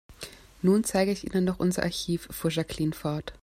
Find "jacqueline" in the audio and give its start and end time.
2.49-2.93